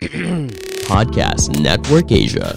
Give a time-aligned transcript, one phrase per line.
[0.88, 2.56] Podcast Network Asia.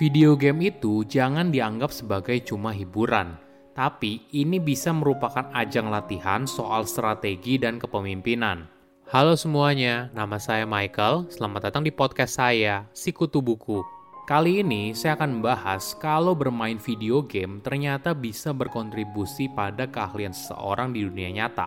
[0.00, 3.36] Video game itu jangan dianggap sebagai cuma hiburan,
[3.76, 8.64] tapi ini bisa merupakan ajang latihan soal strategi dan kepemimpinan.
[9.12, 11.28] Halo semuanya, nama saya Michael.
[11.28, 13.99] Selamat datang di podcast saya, Sikutu Buku.
[14.30, 20.94] Kali ini saya akan membahas kalau bermain video game ternyata bisa berkontribusi pada keahlian seseorang
[20.94, 21.66] di dunia nyata.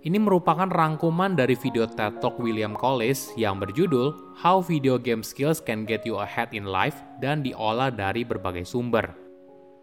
[0.00, 5.60] Ini merupakan rangkuman dari video TED Talk William Collis yang berjudul How Video Game Skills
[5.60, 9.12] Can Get You Ahead in Life dan diolah dari berbagai sumber.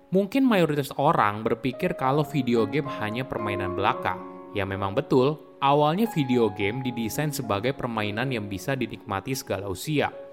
[0.09, 4.17] Mungkin mayoritas orang berpikir kalau video game hanya permainan belaka.
[4.58, 10.09] Ya memang betul, awalnya video game didesain sebagai permainan yang bisa dinikmati segala usia–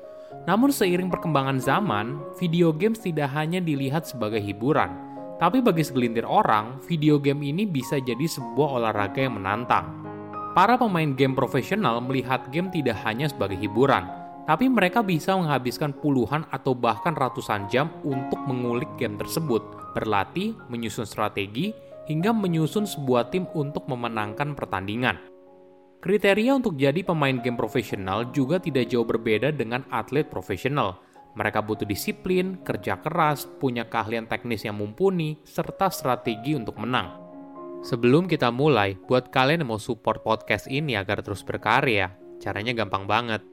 [0.45, 4.91] namun seiring perkembangan zaman, video games tidak hanya dilihat sebagai hiburan,
[5.43, 10.03] tapi bagi segelintir orang, video game ini bisa jadi sebuah olahraga yang menantang.
[10.53, 14.05] Para pemain game profesional melihat game tidak hanya sebagai hiburan,
[14.45, 19.62] tapi mereka bisa menghabiskan puluhan atau bahkan ratusan jam untuk mengulik game tersebut,
[19.95, 21.73] berlatih, menyusun strategi,
[22.11, 25.31] hingga menyusun sebuah tim untuk memenangkan pertandingan.
[26.03, 30.98] Kriteria untuk jadi pemain game profesional juga tidak jauh berbeda dengan atlet profesional.
[31.39, 37.22] Mereka butuh disiplin, kerja keras, punya keahlian teknis yang mumpuni, serta strategi untuk menang.
[37.86, 42.11] Sebelum kita mulai, buat kalian yang mau support podcast ini agar terus berkarya,
[42.42, 43.47] caranya gampang banget.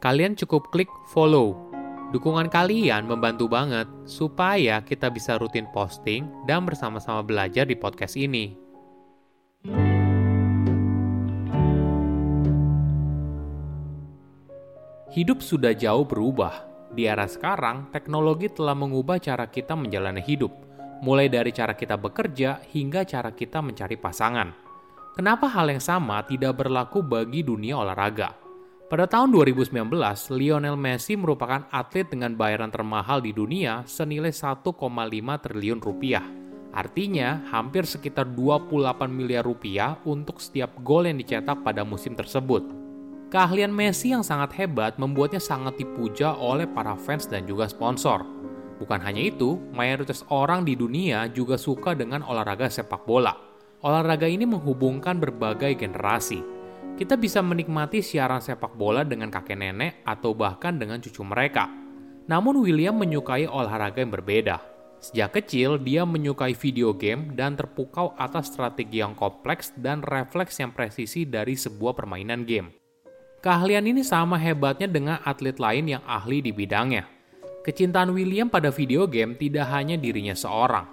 [0.00, 1.68] Kalian cukup klik follow.
[2.16, 8.69] Dukungan kalian membantu banget supaya kita bisa rutin posting dan bersama-sama belajar di podcast ini.
[15.10, 16.70] Hidup sudah jauh berubah.
[16.94, 20.54] Di era sekarang, teknologi telah mengubah cara kita menjalani hidup,
[21.02, 24.54] mulai dari cara kita bekerja hingga cara kita mencari pasangan.
[25.18, 28.38] Kenapa hal yang sama tidak berlaku bagi dunia olahraga?
[28.86, 29.74] Pada tahun 2019,
[30.30, 34.62] Lionel Messi merupakan atlet dengan bayaran termahal di dunia senilai 1,5
[35.42, 36.22] triliun rupiah.
[36.70, 42.89] Artinya, hampir sekitar 28 miliar rupiah untuk setiap gol yang dicetak pada musim tersebut.
[43.30, 48.26] Keahlian Messi yang sangat hebat membuatnya sangat dipuja oleh para fans dan juga sponsor.
[48.82, 53.30] Bukan hanya itu, mayoritas orang di dunia juga suka dengan olahraga sepak bola.
[53.86, 56.42] Olahraga ini menghubungkan berbagai generasi.
[56.98, 61.70] Kita bisa menikmati siaran sepak bola dengan kakek nenek atau bahkan dengan cucu mereka.
[62.26, 64.58] Namun William menyukai olahraga yang berbeda.
[64.98, 70.74] Sejak kecil, dia menyukai video game dan terpukau atas strategi yang kompleks dan refleks yang
[70.74, 72.79] presisi dari sebuah permainan game.
[73.40, 77.08] Keahlian ini sama hebatnya dengan atlet lain yang ahli di bidangnya.
[77.64, 80.84] Kecintaan William pada video game tidak hanya dirinya seorang.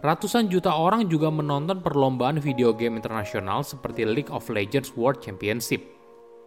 [0.00, 5.84] Ratusan juta orang juga menonton perlombaan video game internasional seperti League of Legends World Championship.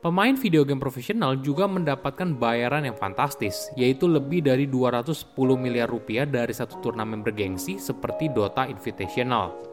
[0.01, 6.25] Pemain video game profesional juga mendapatkan bayaran yang fantastis, yaitu lebih dari 210 miliar rupiah
[6.25, 9.72] dari satu turnamen bergengsi seperti Dota Invitational.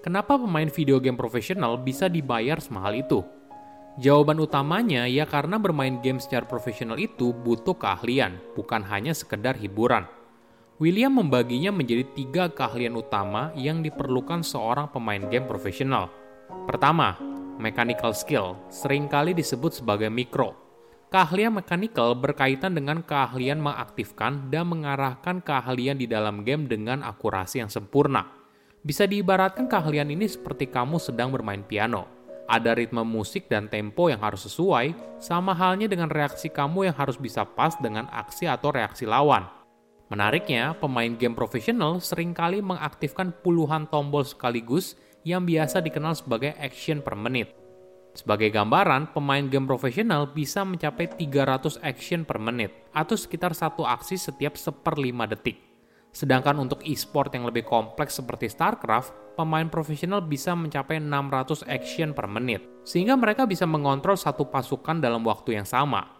[0.00, 3.20] Kenapa pemain video game profesional bisa dibayar semahal itu?
[4.00, 10.08] Jawaban utamanya ya karena bermain game secara profesional itu butuh keahlian, bukan hanya sekedar hiburan.
[10.80, 16.08] William membaginya menjadi tiga keahlian utama yang diperlukan seorang pemain game profesional.
[16.64, 17.20] Pertama,
[17.60, 20.56] mechanical skill, sering kali disebut sebagai mikro.
[21.12, 27.68] Keahlian mechanical berkaitan dengan keahlian mengaktifkan dan mengarahkan keahlian di dalam game dengan akurasi yang
[27.68, 28.39] sempurna.
[28.80, 32.08] Bisa diibaratkan keahlian ini seperti kamu sedang bermain piano.
[32.48, 37.20] Ada ritme musik dan tempo yang harus sesuai, sama halnya dengan reaksi kamu yang harus
[37.20, 39.46] bisa pas dengan aksi atau reaksi lawan.
[40.10, 47.04] Menariknya, pemain game profesional sering kali mengaktifkan puluhan tombol sekaligus yang biasa dikenal sebagai action
[47.04, 47.54] per menit.
[48.18, 54.18] Sebagai gambaran, pemain game profesional bisa mencapai 300 action per menit, atau sekitar satu aksi
[54.18, 55.69] setiap seperlima detik.
[56.10, 62.26] Sedangkan untuk e-sport yang lebih kompleks seperti StarCraft, pemain profesional bisa mencapai 600 action per
[62.26, 66.10] menit, sehingga mereka bisa mengontrol satu pasukan dalam waktu yang sama.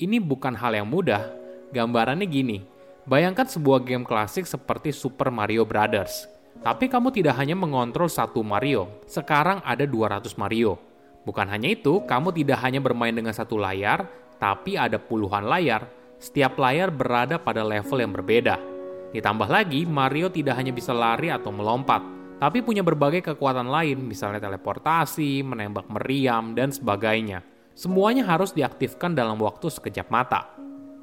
[0.00, 1.20] Ini bukan hal yang mudah.
[1.68, 2.64] Gambarannya gini,
[3.04, 6.32] bayangkan sebuah game klasik seperti Super Mario Brothers.
[6.64, 10.80] Tapi kamu tidak hanya mengontrol satu Mario, sekarang ada 200 Mario.
[11.28, 14.08] Bukan hanya itu, kamu tidak hanya bermain dengan satu layar,
[14.40, 15.84] tapi ada puluhan layar.
[16.16, 18.75] Setiap layar berada pada level yang berbeda
[19.14, 22.02] Ditambah lagi, Mario tidak hanya bisa lari atau melompat,
[22.36, 27.40] tapi punya berbagai kekuatan lain, misalnya teleportasi, menembak meriam, dan sebagainya.
[27.76, 30.52] Semuanya harus diaktifkan dalam waktu sekejap mata.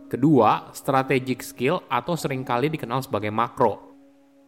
[0.10, 3.94] Kedua, strategic skill atau sering kali dikenal sebagai makro.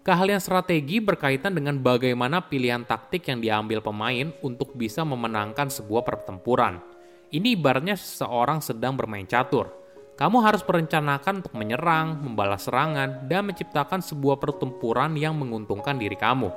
[0.06, 6.78] Keahlian strategi berkaitan dengan bagaimana pilihan taktik yang diambil pemain untuk bisa memenangkan sebuah pertempuran.
[7.34, 9.85] Ini ibaratnya seseorang sedang bermain catur.
[10.16, 16.48] Kamu harus merencanakan untuk menyerang, membalas serangan, dan menciptakan sebuah pertempuran yang menguntungkan diri kamu.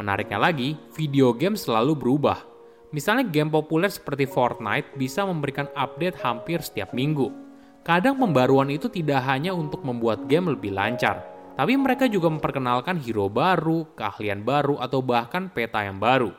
[0.00, 2.40] Menariknya lagi, video game selalu berubah.
[2.88, 7.28] Misalnya game populer seperti Fortnite bisa memberikan update hampir setiap minggu.
[7.84, 11.20] Kadang pembaruan itu tidak hanya untuk membuat game lebih lancar,
[11.52, 16.32] tapi mereka juga memperkenalkan hero baru, keahlian baru, atau bahkan peta yang baru.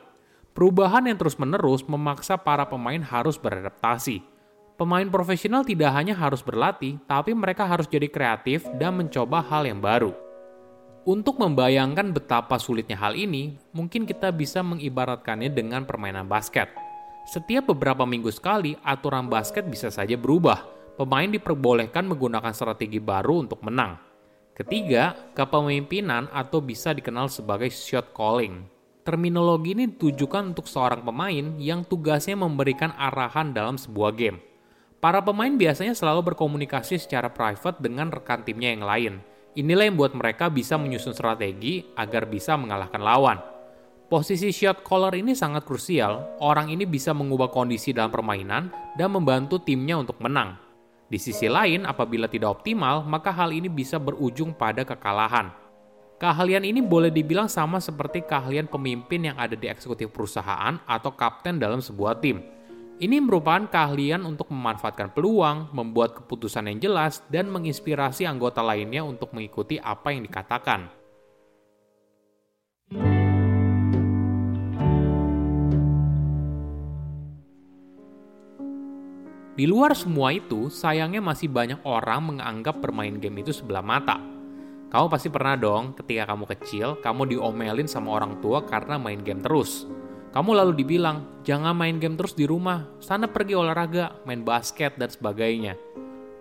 [0.50, 4.33] Perubahan yang terus-menerus memaksa para pemain harus beradaptasi.
[4.74, 9.78] Pemain profesional tidak hanya harus berlatih, tapi mereka harus jadi kreatif dan mencoba hal yang
[9.78, 10.10] baru.
[11.06, 16.74] Untuk membayangkan betapa sulitnya hal ini, mungkin kita bisa mengibaratkannya dengan permainan basket.
[17.30, 20.66] Setiap beberapa minggu sekali, aturan basket bisa saja berubah,
[20.98, 23.94] pemain diperbolehkan menggunakan strategi baru untuk menang.
[24.58, 28.66] Ketiga, kepemimpinan atau bisa dikenal sebagai shot calling.
[29.06, 34.53] Terminologi ini ditujukan untuk seorang pemain yang tugasnya memberikan arahan dalam sebuah game.
[35.04, 39.14] Para pemain biasanya selalu berkomunikasi secara private dengan rekan timnya yang lain.
[39.52, 43.36] Inilah yang membuat mereka bisa menyusun strategi agar bisa mengalahkan lawan.
[44.08, 46.40] Posisi shot caller ini sangat krusial.
[46.40, 50.56] Orang ini bisa mengubah kondisi dalam permainan dan membantu timnya untuk menang.
[51.12, 55.52] Di sisi lain, apabila tidak optimal, maka hal ini bisa berujung pada kekalahan.
[56.16, 61.60] Keahlian ini boleh dibilang sama seperti keahlian pemimpin yang ada di eksekutif perusahaan atau kapten
[61.60, 62.63] dalam sebuah tim.
[62.94, 69.34] Ini merupakan keahlian untuk memanfaatkan peluang, membuat keputusan yang jelas, dan menginspirasi anggota lainnya untuk
[69.34, 70.86] mengikuti apa yang dikatakan.
[79.54, 84.22] Di luar semua itu, sayangnya masih banyak orang menganggap bermain game itu sebelah mata.
[84.94, 89.42] Kamu pasti pernah dong ketika kamu kecil, kamu diomelin sama orang tua karena main game
[89.42, 89.90] terus.
[90.34, 95.06] Kamu lalu dibilang, jangan main game terus di rumah, sana pergi olahraga, main basket, dan
[95.06, 95.78] sebagainya.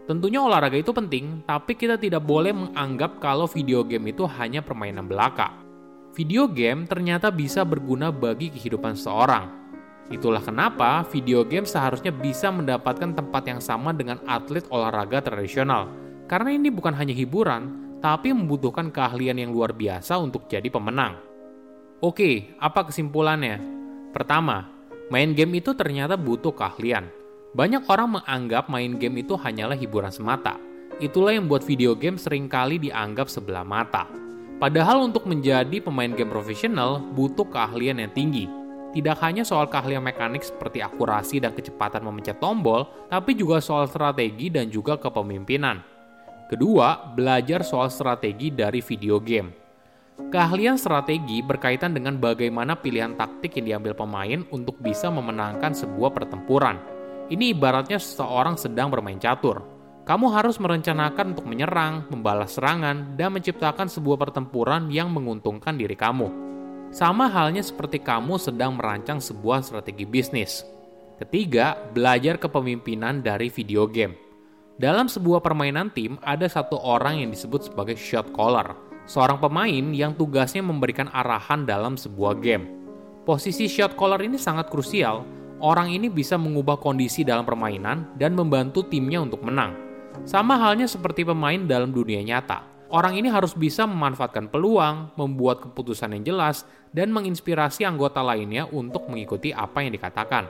[0.09, 5.05] Tentunya olahraga itu penting, tapi kita tidak boleh menganggap kalau video game itu hanya permainan
[5.05, 5.53] belaka.
[6.17, 9.63] Video game ternyata bisa berguna bagi kehidupan seseorang,
[10.11, 15.87] Itulah kenapa video game seharusnya bisa mendapatkan tempat yang sama dengan atlet olahraga tradisional.
[16.27, 21.15] Karena ini bukan hanya hiburan, tapi membutuhkan keahlian yang luar biasa untuk jadi pemenang.
[22.03, 23.82] Oke, apa kesimpulannya?
[24.13, 24.69] Pertama,
[25.09, 27.09] main game itu ternyata butuh keahlian.
[27.57, 30.61] Banyak orang menganggap main game itu hanyalah hiburan semata.
[31.01, 34.05] Itulah yang membuat video game sering kali dianggap sebelah mata.
[34.61, 38.45] Padahal untuk menjadi pemain game profesional butuh keahlian yang tinggi,
[38.93, 44.53] tidak hanya soal keahlian mekanik seperti akurasi dan kecepatan memencet tombol, tapi juga soal strategi
[44.53, 45.81] dan juga kepemimpinan.
[46.45, 49.62] Kedua, belajar soal strategi dari video game.
[50.13, 56.77] Keahlian strategi berkaitan dengan bagaimana pilihan taktik yang diambil pemain untuk bisa memenangkan sebuah pertempuran.
[57.33, 59.65] Ini ibaratnya seseorang sedang bermain catur.
[60.05, 66.29] Kamu harus merencanakan untuk menyerang, membalas serangan, dan menciptakan sebuah pertempuran yang menguntungkan diri kamu.
[66.93, 70.61] Sama halnya seperti kamu sedang merancang sebuah strategi bisnis.
[71.17, 74.13] Ketiga, belajar kepemimpinan dari video game.
[74.77, 80.13] Dalam sebuah permainan tim, ada satu orang yang disebut sebagai shot caller, seorang pemain yang
[80.15, 82.69] tugasnya memberikan arahan dalam sebuah game.
[83.23, 85.23] Posisi shot caller ini sangat krusial.
[85.63, 89.75] Orang ini bisa mengubah kondisi dalam permainan dan membantu timnya untuk menang.
[90.27, 96.13] Sama halnya seperti pemain dalam dunia nyata Orang ini harus bisa memanfaatkan peluang, membuat keputusan
[96.13, 96.61] yang jelas,
[96.93, 100.45] dan menginspirasi anggota lainnya untuk mengikuti apa yang dikatakan.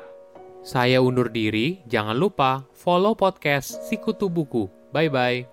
[0.59, 4.67] Saya undur diri, jangan lupa follow podcast Sikutu Buku.
[4.91, 5.52] Bye-bye.